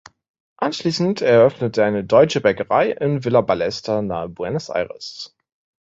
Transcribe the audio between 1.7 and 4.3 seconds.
er eine deutsche Bäckerei in Villa Ballester nahe